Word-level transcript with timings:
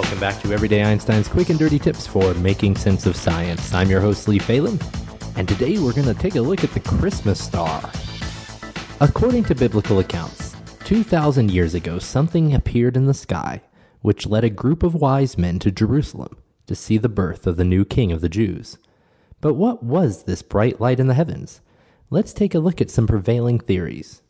Welcome 0.00 0.18
back 0.18 0.40
to 0.40 0.54
Everyday 0.54 0.82
Einstein's 0.82 1.28
quick 1.28 1.50
and 1.50 1.58
dirty 1.58 1.78
tips 1.78 2.06
for 2.06 2.32
making 2.32 2.74
sense 2.74 3.04
of 3.04 3.14
science. 3.14 3.74
I'm 3.74 3.90
your 3.90 4.00
host, 4.00 4.28
Lee 4.28 4.38
Falin, 4.38 4.80
and 5.36 5.46
today 5.46 5.78
we're 5.78 5.92
going 5.92 6.06
to 6.06 6.14
take 6.14 6.36
a 6.36 6.40
look 6.40 6.64
at 6.64 6.72
the 6.72 6.80
Christmas 6.80 7.38
star. 7.38 7.82
According 9.00 9.44
to 9.44 9.54
biblical 9.54 9.98
accounts, 9.98 10.56
2,000 10.84 11.50
years 11.50 11.74
ago, 11.74 11.98
something 11.98 12.54
appeared 12.54 12.96
in 12.96 13.04
the 13.04 13.12
sky 13.12 13.60
which 14.00 14.26
led 14.26 14.42
a 14.42 14.48
group 14.48 14.82
of 14.82 14.94
wise 14.94 15.36
men 15.36 15.58
to 15.58 15.70
Jerusalem 15.70 16.38
to 16.66 16.74
see 16.74 16.96
the 16.96 17.10
birth 17.10 17.46
of 17.46 17.58
the 17.58 17.64
new 17.64 17.84
king 17.84 18.10
of 18.10 18.22
the 18.22 18.30
Jews. 18.30 18.78
But 19.42 19.52
what 19.52 19.82
was 19.82 20.22
this 20.22 20.40
bright 20.40 20.80
light 20.80 20.98
in 20.98 21.08
the 21.08 21.14
heavens? 21.14 21.60
Let's 22.08 22.32
take 22.32 22.54
a 22.54 22.58
look 22.58 22.80
at 22.80 22.90
some 22.90 23.06
prevailing 23.06 23.58
theories. 23.58 24.22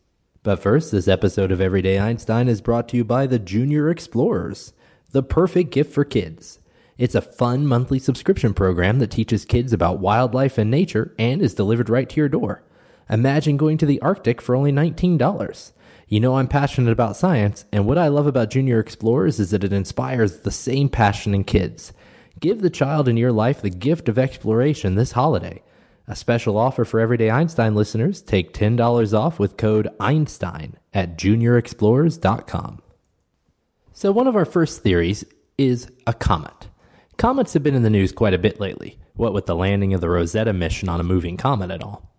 But 0.43 0.61
first, 0.61 0.91
this 0.91 1.07
episode 1.07 1.49
of 1.49 1.61
Everyday 1.61 1.97
Einstein 1.97 2.49
is 2.49 2.59
brought 2.59 2.89
to 2.89 2.97
you 2.97 3.05
by 3.05 3.25
the 3.25 3.39
Junior 3.39 3.89
Explorers, 3.89 4.73
the 5.11 5.23
perfect 5.23 5.71
gift 5.71 5.93
for 5.93 6.05
kids. 6.05 6.59
It's 6.97 7.15
a 7.15 7.21
fun 7.21 7.65
monthly 7.65 7.99
subscription 7.99 8.53
program 8.53 8.99
that 8.99 9.11
teaches 9.11 9.45
kids 9.45 9.73
about 9.73 9.99
wildlife 9.99 10.57
and 10.57 10.69
nature 10.69 11.15
and 11.17 11.41
is 11.41 11.53
delivered 11.53 11.89
right 11.89 12.07
to 12.09 12.17
your 12.17 12.29
door. 12.29 12.63
Imagine 13.09 13.57
going 13.57 13.77
to 13.79 13.85
the 13.85 14.01
Arctic 14.01 14.41
for 14.41 14.55
only 14.55 14.71
$19. 14.71 15.71
You 16.07 16.19
know 16.19 16.35
I'm 16.35 16.47
passionate 16.47 16.91
about 16.91 17.17
science, 17.17 17.65
and 17.71 17.85
what 17.85 17.97
I 17.97 18.07
love 18.07 18.27
about 18.27 18.49
Junior 18.49 18.79
Explorers 18.79 19.39
is 19.39 19.51
that 19.51 19.63
it 19.63 19.73
inspires 19.73 20.39
the 20.39 20.51
same 20.51 20.89
passion 20.89 21.33
in 21.33 21.43
kids. 21.43 21.93
Give 22.39 22.61
the 22.61 22.69
child 22.69 23.07
in 23.07 23.17
your 23.17 23.31
life 23.31 23.61
the 23.61 23.69
gift 23.69 24.09
of 24.09 24.19
exploration 24.19 24.95
this 24.95 25.13
holiday. 25.13 25.63
A 26.07 26.15
special 26.15 26.57
offer 26.57 26.83
for 26.83 26.99
Everyday 26.99 27.29
Einstein 27.29 27.75
listeners 27.75 28.21
take 28.21 28.53
$10 28.53 29.13
off 29.17 29.39
with 29.39 29.57
code 29.57 29.87
Einstein 29.99 30.75
at 30.93 31.17
juniorexplorers.com. 31.17 32.81
So, 34.01 34.11
one 34.11 34.25
of 34.25 34.35
our 34.35 34.45
first 34.45 34.81
theories 34.81 35.23
is 35.59 35.87
a 36.07 36.13
comet. 36.15 36.69
Comets 37.17 37.53
have 37.53 37.61
been 37.61 37.75
in 37.75 37.83
the 37.83 37.89
news 37.91 38.11
quite 38.11 38.33
a 38.33 38.39
bit 38.39 38.59
lately, 38.59 38.97
what 39.13 39.31
with 39.31 39.45
the 39.45 39.55
landing 39.55 39.93
of 39.93 40.01
the 40.01 40.09
Rosetta 40.09 40.53
mission 40.53 40.89
on 40.89 40.99
a 40.99 41.03
moving 41.03 41.37
comet 41.37 41.69
and 41.69 41.83
all. 41.83 42.15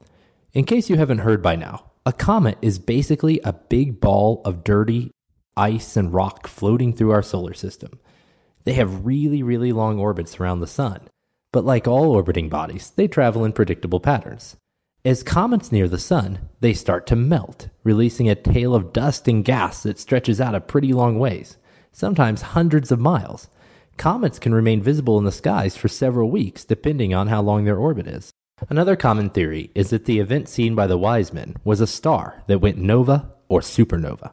In 0.53 0.65
case 0.65 0.89
you 0.89 0.97
haven't 0.97 1.27
heard 1.27 1.43
by 1.43 1.57
now, 1.57 1.91
a 2.07 2.13
comet 2.13 2.57
is 2.63 2.79
basically 2.79 3.41
a 3.43 3.55
big 3.55 4.01
ball 4.01 4.43
of 4.45 4.63
dirty 4.63 5.11
ice 5.57 5.97
and 5.97 6.15
rock 6.15 6.47
floating 6.47 6.93
through 6.93 7.11
our 7.11 7.21
solar 7.21 7.53
system. 7.53 7.99
They 8.63 8.75
have 8.75 9.05
really, 9.05 9.43
really 9.43 9.73
long 9.73 9.99
orbits 9.99 10.39
around 10.39 10.61
the 10.61 10.69
sun, 10.69 11.09
but 11.53 11.65
like 11.65 11.89
all 11.89 12.13
orbiting 12.13 12.49
bodies, 12.49 12.93
they 12.95 13.09
travel 13.09 13.45
in 13.45 13.53
predictable 13.55 13.99
patterns. 13.99 14.57
As 15.05 15.25
comets 15.25 15.73
near 15.73 15.89
the 15.89 15.99
sun, 15.99 16.49
they 16.61 16.75
start 16.75 17.09
to 17.09 17.17
melt, 17.17 17.71
releasing 17.83 18.31
a 18.31 18.37
tail 18.37 18.73
of 18.73 18.93
dust 18.93 19.27
and 19.27 19.45
gas 19.45 19.83
that 19.83 19.99
stretches 19.99 20.41
out 20.41 20.55
a 20.55 20.61
pretty 20.61 20.93
long 20.93 21.19
ways, 21.19 21.59
sometimes 21.93 22.43
hundreds 22.43 22.91
of 22.91 22.99
miles. 22.99 23.49
Comets 23.97 24.39
can 24.39 24.55
remain 24.55 24.83
visible 24.83 25.19
in 25.19 25.25
the 25.25 25.33
skies 25.33 25.77
for 25.77 25.89
several 25.89 26.31
weeks, 26.31 26.65
depending 26.65 27.15
on 27.15 27.29
how 27.29 27.43
long 27.43 27.65
their 27.65 27.77
orbit 27.77 28.07
is. 28.07 28.33
Another 28.69 28.97
common 28.97 29.31
theory 29.31 29.71
is 29.75 29.91
that 29.91 30.05
the 30.05 30.19
event 30.19 30.49
seen 30.49 30.75
by 30.75 30.87
the 30.87 30.99
wise 30.99 31.33
men 31.33 31.57
was 31.65 31.81
a 31.81 31.87
star 31.87 32.43
that 32.47 32.61
went 32.61 32.79
nova 32.79 33.33
or 33.49 33.61
supernova. 33.61 34.33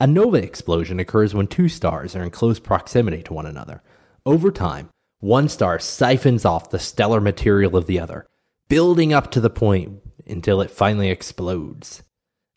A 0.00 0.06
nova 0.06 0.36
explosion 0.36 1.00
occurs 1.00 1.34
when 1.34 1.46
two 1.46 1.68
stars 1.68 2.14
are 2.14 2.22
in 2.22 2.30
close 2.30 2.58
proximity 2.58 3.22
to 3.22 3.32
one 3.32 3.46
another. 3.46 3.82
Over 4.26 4.50
time, 4.50 4.90
one 5.20 5.48
star 5.48 5.78
siphons 5.78 6.44
off 6.44 6.70
the 6.70 6.78
stellar 6.78 7.20
material 7.20 7.76
of 7.76 7.86
the 7.86 7.98
other, 7.98 8.26
building 8.68 9.12
up 9.12 9.30
to 9.30 9.40
the 9.40 9.50
point 9.50 10.02
until 10.26 10.60
it 10.60 10.70
finally 10.70 11.10
explodes. 11.10 12.02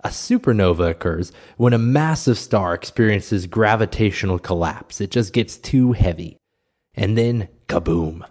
A 0.03 0.09
supernova 0.09 0.91
occurs 0.91 1.31
when 1.57 1.73
a 1.73 1.79
massive 1.79 2.37
star 2.37 2.75
experiences 2.75 3.47
gravitational 3.47 4.37
collapse. 4.37 5.01
It 5.01 5.09
just 5.09 5.33
gets 5.33 5.57
too 5.57 5.93
heavy. 5.93 6.37
And 6.93 7.17
then, 7.17 7.49
kaboom! 7.67 8.23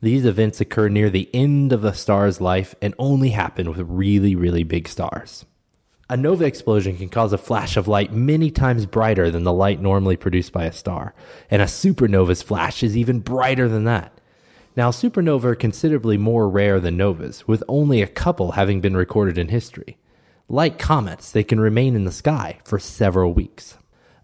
These 0.00 0.24
events 0.24 0.60
occur 0.60 0.88
near 0.88 1.10
the 1.10 1.28
end 1.34 1.72
of 1.72 1.84
a 1.84 1.92
star's 1.92 2.40
life 2.40 2.76
and 2.80 2.94
only 3.00 3.30
happen 3.30 3.68
with 3.68 3.80
really, 3.80 4.36
really 4.36 4.62
big 4.62 4.86
stars. 4.86 5.44
A 6.08 6.16
nova 6.16 6.44
explosion 6.44 6.96
can 6.96 7.08
cause 7.08 7.32
a 7.32 7.38
flash 7.38 7.76
of 7.76 7.88
light 7.88 8.12
many 8.12 8.52
times 8.52 8.86
brighter 8.86 9.28
than 9.28 9.42
the 9.42 9.52
light 9.52 9.80
normally 9.80 10.16
produced 10.16 10.52
by 10.52 10.66
a 10.66 10.72
star, 10.72 11.14
and 11.50 11.60
a 11.60 11.66
supernova's 11.66 12.42
flash 12.42 12.84
is 12.84 12.96
even 12.96 13.18
brighter 13.18 13.68
than 13.68 13.82
that. 13.84 14.18
Now, 14.76 14.92
supernovae 14.92 15.44
are 15.44 15.54
considerably 15.56 16.16
more 16.16 16.48
rare 16.48 16.78
than 16.78 16.96
novas, 16.96 17.48
with 17.48 17.64
only 17.66 18.02
a 18.02 18.06
couple 18.06 18.52
having 18.52 18.80
been 18.80 18.96
recorded 18.96 19.36
in 19.36 19.48
history. 19.48 19.98
Like 20.48 20.78
comets, 20.78 21.30
they 21.30 21.44
can 21.44 21.60
remain 21.60 21.94
in 21.94 22.04
the 22.04 22.12
sky 22.12 22.58
for 22.64 22.78
several 22.78 23.32
weeks. 23.32 23.76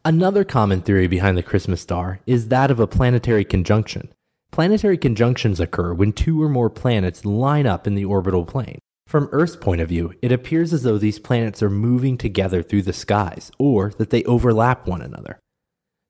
Another 0.04 0.44
common 0.44 0.80
theory 0.82 1.06
behind 1.06 1.36
the 1.36 1.42
Christmas 1.42 1.80
star 1.80 2.20
is 2.26 2.48
that 2.48 2.70
of 2.70 2.80
a 2.80 2.86
planetary 2.86 3.44
conjunction, 3.44 4.08
Planetary 4.54 4.96
conjunctions 4.96 5.58
occur 5.58 5.92
when 5.92 6.12
two 6.12 6.40
or 6.40 6.48
more 6.48 6.70
planets 6.70 7.24
line 7.24 7.66
up 7.66 7.88
in 7.88 7.96
the 7.96 8.04
orbital 8.04 8.44
plane. 8.44 8.78
From 9.04 9.28
Earth's 9.32 9.56
point 9.56 9.80
of 9.80 9.88
view, 9.88 10.14
it 10.22 10.30
appears 10.30 10.72
as 10.72 10.84
though 10.84 10.96
these 10.96 11.18
planets 11.18 11.60
are 11.60 11.68
moving 11.68 12.16
together 12.16 12.62
through 12.62 12.82
the 12.82 12.92
skies, 12.92 13.50
or 13.58 13.90
that 13.98 14.10
they 14.10 14.22
overlap 14.22 14.86
one 14.86 15.02
another. 15.02 15.40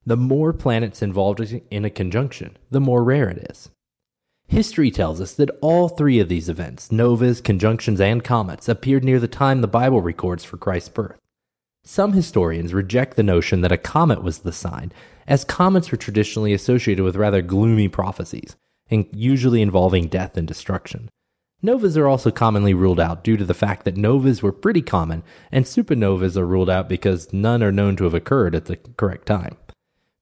The 0.05 0.19
more 0.19 0.53
planets 0.53 1.01
involved 1.01 1.41
in 1.41 1.87
a 1.87 1.91
conjunction, 1.91 2.59
the 2.71 2.83
more 2.83 3.03
rare 3.03 3.31
it 3.31 3.47
is. 3.51 3.71
History 4.49 4.91
tells 4.91 5.21
us 5.21 5.33
that 5.35 5.51
all 5.61 5.89
three 5.89 6.21
of 6.21 6.29
these 6.29 6.49
events, 6.49 6.93
novas, 6.93 7.41
conjunctions, 7.41 8.01
and 8.01 8.23
comets, 8.23 8.69
appeared 8.69 9.03
near 9.03 9.19
the 9.19 9.27
time 9.27 9.61
the 9.61 9.69
Bible 9.69 10.01
records 10.01 10.45
for 10.45 10.57
Christ's 10.57 10.91
birth. 10.91 11.19
Some 11.83 12.13
historians 12.13 12.73
reject 12.73 13.17
the 13.17 13.23
notion 13.23 13.61
that 13.63 13.73
a 13.73 13.77
comet 13.77 14.23
was 14.23 14.39
the 14.39 14.53
sign, 14.53 14.93
as 15.27 15.45
comets 15.45 15.91
were 15.91 15.99
traditionally 15.99 16.53
associated 16.53 17.05
with 17.05 17.17
rather 17.17 17.43
gloomy 17.43 17.89
prophecies, 17.89 18.57
and 18.91 19.07
usually 19.13 19.61
involving 19.61 20.09
death 20.09 20.37
and 20.37 20.47
destruction. 20.47 21.11
Novas 21.61 21.97
are 21.97 22.07
also 22.07 22.31
commonly 22.31 22.75
ruled 22.75 23.01
out 23.01 23.25
due 23.25 23.39
to 23.39 23.45
the 23.45 23.55
fact 23.55 23.85
that 23.85 23.97
novas 23.97 24.43
were 24.43 24.53
pretty 24.53 24.83
common, 24.83 25.23
and 25.51 25.65
supernovas 25.65 26.37
are 26.37 26.47
ruled 26.47 26.71
out 26.71 26.89
because 26.89 27.33
none 27.33 27.63
are 27.63 27.73
known 27.73 27.97
to 27.97 28.05
have 28.05 28.15
occurred 28.15 28.55
at 28.55 28.67
the 28.67 28.77
correct 28.97 29.27
time. 29.27 29.57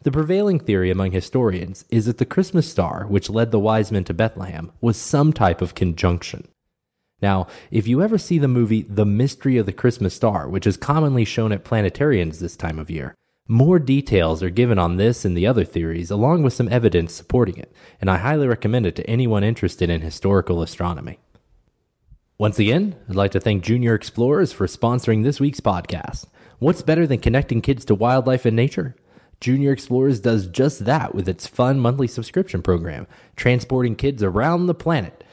The 0.02 0.10
prevailing 0.10 0.58
theory 0.58 0.90
among 0.90 1.12
historians 1.12 1.84
is 1.90 2.06
that 2.06 2.18
the 2.18 2.24
Christmas 2.24 2.68
star, 2.68 3.06
which 3.06 3.30
led 3.30 3.52
the 3.52 3.60
wise 3.60 3.92
men 3.92 4.02
to 4.04 4.14
Bethlehem, 4.14 4.72
was 4.80 4.96
some 4.96 5.32
type 5.32 5.62
of 5.62 5.76
conjunction. 5.76 6.48
Now, 7.20 7.46
if 7.70 7.86
you 7.86 8.02
ever 8.02 8.18
see 8.18 8.38
the 8.38 8.48
movie 8.48 8.82
The 8.82 9.06
Mystery 9.06 9.58
of 9.58 9.66
the 9.66 9.72
Christmas 9.72 10.12
Star, 10.12 10.48
which 10.48 10.66
is 10.66 10.76
commonly 10.76 11.24
shown 11.24 11.52
at 11.52 11.64
planetariums 11.64 12.40
this 12.40 12.56
time 12.56 12.80
of 12.80 12.90
year, 12.90 13.14
more 13.46 13.78
details 13.78 14.42
are 14.42 14.50
given 14.50 14.76
on 14.76 14.96
this 14.96 15.24
and 15.24 15.36
the 15.36 15.46
other 15.46 15.64
theories, 15.64 16.10
along 16.10 16.42
with 16.42 16.52
some 16.52 16.68
evidence 16.68 17.14
supporting 17.14 17.56
it, 17.56 17.72
and 18.00 18.10
I 18.10 18.16
highly 18.16 18.48
recommend 18.48 18.86
it 18.86 18.96
to 18.96 19.08
anyone 19.08 19.44
interested 19.44 19.88
in 19.88 20.00
historical 20.00 20.62
astronomy. 20.62 21.20
Once 22.38 22.58
again, 22.58 22.96
I'd 23.08 23.14
like 23.14 23.30
to 23.32 23.40
thank 23.40 23.62
Junior 23.62 23.94
Explorers 23.94 24.52
for 24.52 24.66
sponsoring 24.66 25.22
this 25.22 25.38
week's 25.38 25.60
podcast. 25.60 26.26
What's 26.58 26.82
better 26.82 27.06
than 27.06 27.18
connecting 27.18 27.60
kids 27.60 27.84
to 27.84 27.94
wildlife 27.94 28.44
and 28.44 28.56
nature? 28.56 28.96
Junior 29.42 29.72
Explorers 29.72 30.20
does 30.20 30.46
just 30.46 30.84
that 30.84 31.16
with 31.16 31.28
its 31.28 31.48
fun 31.48 31.80
monthly 31.80 32.06
subscription 32.06 32.62
program, 32.62 33.08
transporting 33.34 33.96
kids 33.96 34.22
around 34.22 34.66
the 34.66 34.74
planet 34.74 35.24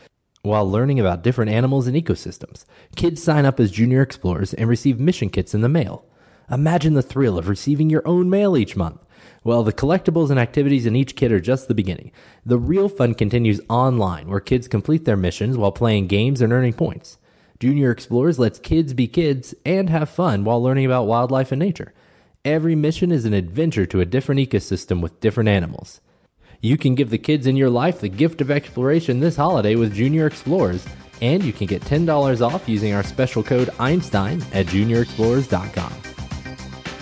while 0.42 0.68
learning 0.68 1.00
about 1.00 1.22
different 1.22 1.52
animals 1.52 1.86
and 1.86 1.96
ecosystems. 1.96 2.66
Kids 2.96 3.22
sign 3.22 3.46
up 3.46 3.60
as 3.60 3.70
Junior 3.70 4.02
Explorers 4.02 4.52
and 4.56 4.68
receive 4.68 5.00
mission 5.00 5.30
kits 5.30 5.54
in 5.54 5.62
the 5.62 5.70
mail. 5.70 6.06
Imagine 6.50 6.96
the 6.96 7.04
thrill 7.04 7.38
of 7.38 7.48
receiving 7.48 7.92
your 7.92 8.02
own 8.08 8.32
mail 8.32 8.58
each 8.58 8.76
month. 8.76 9.06
Well, 9.44 9.62
the 9.62 9.72
collectibles 9.72 10.32
and 10.32 10.40
activities 10.40 10.88
in 10.88 10.96
each 10.96 11.16
kit 11.16 11.32
are 11.32 11.40
just 11.40 11.68
the 11.68 11.76
beginning. 11.76 12.12
The 12.44 12.58
real 12.58 12.90
fun 12.90 13.14
continues 13.14 13.62
online, 13.70 14.28
where 14.28 14.40
kids 14.40 14.68
complete 14.68 15.06
their 15.06 15.18
missions 15.18 15.56
while 15.56 15.72
playing 15.72 16.08
games 16.08 16.42
and 16.42 16.52
earning 16.52 16.74
points. 16.74 17.20
Junior 17.60 17.92
Explorers 17.92 18.40
lets 18.40 18.58
kids 18.58 18.96
be 18.96 19.06
kids 19.06 19.54
and 19.64 19.88
have 19.92 20.10
fun 20.10 20.46
while 20.46 20.64
learning 20.64 20.88
about 20.88 21.06
wildlife 21.06 21.52
and 21.52 21.60
nature. 21.60 21.94
Every 22.46 22.74
mission 22.74 23.12
is 23.12 23.26
an 23.26 23.34
adventure 23.34 23.86
to 23.88 24.00
a 24.00 24.06
different 24.06 24.40
ecosystem 24.40 25.02
with 25.02 25.20
different 25.20 25.50
animals. 25.50 26.00
You 26.62 26.78
can 26.78 26.96
give 26.96 27.10
the 27.10 27.18
kids 27.18 27.46
in 27.46 27.58
your 27.58 27.70
life 27.70 28.00
the 28.00 28.08
gift 28.08 28.40
of 28.40 28.50
exploration 28.50 29.20
this 29.20 29.36
holiday 29.36 29.76
with 29.76 29.94
Junior 29.94 30.26
Explorers, 30.26 30.86
and 31.22 31.44
you 31.44 31.52
can 31.52 31.68
get 31.68 31.82
$10 31.82 32.42
off 32.42 32.70
using 32.70 32.94
our 32.94 33.04
special 33.04 33.44
code 33.44 33.70
Einstein 33.78 34.42
at 34.54 34.68
juniorexplorers.com. 34.68 35.94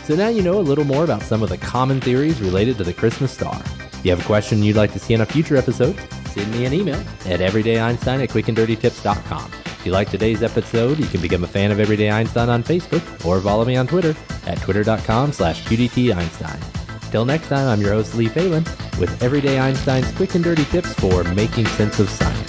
So 0.05 0.15
now 0.15 0.29
you 0.29 0.41
know 0.41 0.59
a 0.59 0.61
little 0.61 0.85
more 0.85 1.03
about 1.03 1.21
some 1.21 1.43
of 1.43 1.49
the 1.49 1.57
common 1.59 2.01
theories 2.01 2.41
related 2.41 2.77
to 2.79 2.83
the 2.83 2.93
Christmas 2.93 3.31
star. 3.31 3.61
If 3.93 4.01
you 4.05 4.09
have 4.09 4.21
a 4.21 4.23
question 4.23 4.63
you'd 4.63 4.75
like 4.75 4.93
to 4.93 4.99
see 4.99 5.13
in 5.13 5.21
a 5.21 5.25
future 5.25 5.55
episode, 5.55 5.99
send 6.29 6.51
me 6.51 6.65
an 6.65 6.73
email 6.73 6.99
at 7.25 7.41
everydayeinstein 7.41 8.23
at 8.23 8.29
quickanddirtytips.com. 8.29 9.66
If 9.87 9.91
you 9.91 9.95
like 9.95 10.11
today's 10.11 10.43
episode, 10.43 10.99
you 10.99 11.05
can 11.05 11.21
become 11.21 11.45
a 11.45 11.47
fan 11.47 11.71
of 11.71 11.79
Everyday 11.79 12.11
Einstein 12.11 12.49
on 12.49 12.61
Facebook 12.61 13.25
or 13.25 13.39
follow 13.39 13.63
me 13.63 13.77
on 13.77 13.87
Twitter 13.87 14.13
at 14.45 14.57
twitter.com 14.59 15.31
slash 15.31 15.63
qdteinstein. 15.63 17.09
Till 17.09 17.23
next 17.23 17.47
time, 17.47 17.69
I'm 17.69 17.79
your 17.79 17.91
host 17.93 18.13
Lee 18.13 18.27
Falin 18.27 18.65
with 18.99 19.23
Everyday 19.23 19.57
Einstein's 19.59 20.11
quick 20.17 20.35
and 20.35 20.43
dirty 20.43 20.65
tips 20.65 20.91
for 20.95 21.23
making 21.35 21.67
sense 21.67 22.01
of 22.01 22.09
science. 22.09 22.46